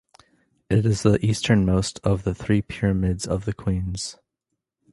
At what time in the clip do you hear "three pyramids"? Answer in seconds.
2.33-3.27